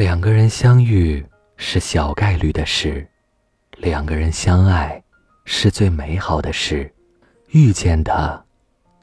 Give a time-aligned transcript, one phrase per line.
[0.00, 1.22] 两个人相遇
[1.58, 3.06] 是小概率的事，
[3.76, 5.04] 两个人相爱
[5.44, 6.90] 是最美好的事。
[7.50, 8.42] 遇见的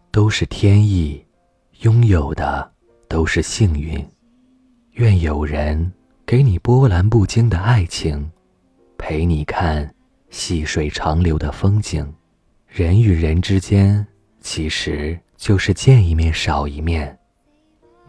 [0.09, 1.23] 都是天意，
[1.81, 2.71] 拥有的
[3.07, 4.03] 都是幸运。
[4.93, 5.93] 愿有人
[6.25, 8.31] 给你波澜不惊的爱情，
[8.97, 9.93] 陪你看
[10.31, 12.11] 细水长流的风景。
[12.67, 14.03] 人与人之间，
[14.41, 17.15] 其实就是见一面少一面。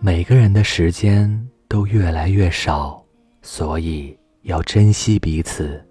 [0.00, 3.04] 每个人的时间都越来越少，
[3.42, 5.84] 所以要珍惜彼此。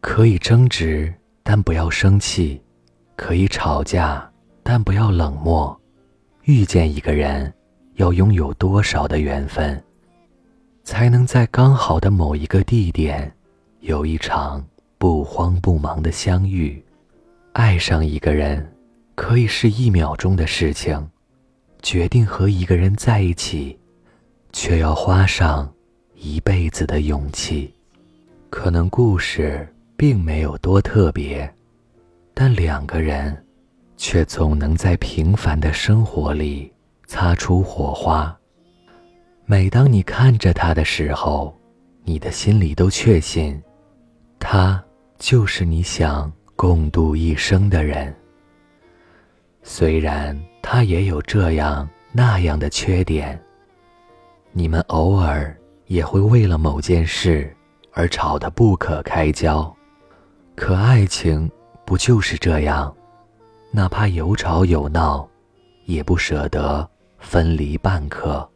[0.00, 1.12] 可以争执，
[1.42, 2.58] 但不要生气；
[3.16, 4.28] 可以吵架，
[4.62, 5.78] 但不要冷漠。
[6.44, 7.52] 遇见一个人，
[7.96, 9.82] 要拥有多少的缘分，
[10.82, 13.30] 才能在刚好的某一个地点，
[13.80, 14.64] 有一场
[14.96, 16.82] 不慌不忙的相遇？
[17.52, 18.66] 爱上一个人，
[19.14, 20.98] 可以是一秒钟的事情；
[21.82, 23.78] 决定和一个人在一起，
[24.52, 25.72] 却要花上
[26.14, 27.72] 一辈子的勇气。
[28.48, 31.52] 可能故事并没有多特别，
[32.34, 33.44] 但两个人，
[33.96, 36.72] 却总能在平凡的生活里
[37.06, 38.36] 擦出火花。
[39.46, 41.56] 每当你看着他的时候，
[42.04, 43.60] 你的心里都确信，
[44.38, 44.82] 他
[45.18, 46.32] 就是你想。
[46.56, 48.14] 共度一生的人，
[49.62, 53.42] 虽然他也有这样那样的缺点，
[54.52, 55.56] 你们偶尔
[55.86, 57.54] 也会为了某件事
[57.92, 59.74] 而吵得不可开交，
[60.56, 61.50] 可爱情
[61.84, 62.94] 不就是这样？
[63.72, 65.28] 哪怕有吵有闹，
[65.84, 66.88] 也不舍得
[67.18, 68.48] 分离半刻。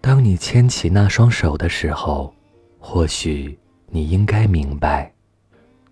[0.00, 2.32] 当你牵起那双手的时候，
[2.78, 5.12] 或许你应该明白。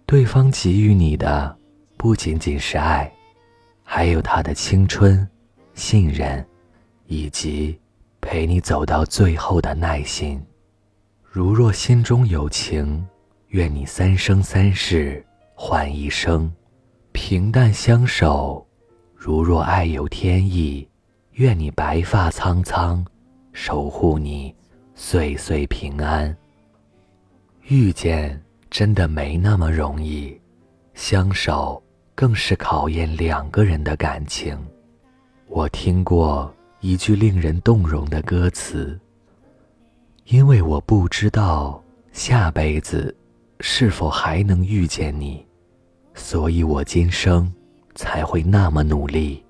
[0.07, 1.55] 对方给予你的
[1.97, 3.13] 不仅仅是爱，
[3.83, 5.29] 还有他的青春、
[5.75, 6.47] 信任，
[7.07, 7.79] 以及
[8.27, 10.45] 陪你走到最后的耐心。
[11.23, 13.07] 如若心中有情，
[13.51, 15.25] 愿你三生三世
[15.55, 16.53] 换一生，
[17.13, 18.67] 平淡相守；
[19.15, 20.87] 如若爱有天意，
[21.35, 23.07] 愿你白发苍苍，
[23.53, 24.53] 守护你
[24.97, 26.37] 岁岁平安。
[27.69, 28.43] 遇见。
[28.69, 30.39] 真的没那么容易，
[30.93, 31.81] 相守
[32.17, 34.59] 更是考验两个人的感情。
[35.47, 36.53] 我听过
[36.87, 38.97] 一句令人动容的歌词
[40.27, 41.83] ：“因为我不知道
[42.13, 43.13] 下辈子
[43.59, 45.45] 是否还能遇见你，
[46.15, 47.53] 所以我今生
[47.97, 49.45] 才会那么努力，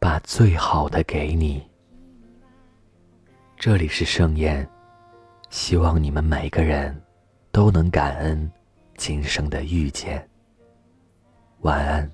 [0.00, 1.62] 把最好的给你。”
[3.56, 4.68] 这里是盛宴，
[5.50, 7.00] 希望你们每个人
[7.52, 8.50] 都能感恩。
[8.96, 10.28] 今生的遇见，
[11.60, 12.10] 晚安。